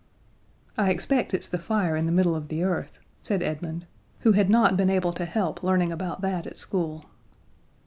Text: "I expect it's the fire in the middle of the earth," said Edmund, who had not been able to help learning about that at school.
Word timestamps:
"I 0.79 0.89
expect 0.89 1.31
it's 1.31 1.47
the 1.47 1.59
fire 1.59 1.95
in 1.95 2.07
the 2.07 2.11
middle 2.11 2.33
of 2.35 2.47
the 2.47 2.63
earth," 2.63 2.97
said 3.21 3.43
Edmund, 3.43 3.85
who 4.21 4.31
had 4.31 4.49
not 4.49 4.75
been 4.75 4.89
able 4.89 5.13
to 5.13 5.25
help 5.25 5.61
learning 5.61 5.91
about 5.91 6.21
that 6.21 6.47
at 6.47 6.57
school. 6.57 7.05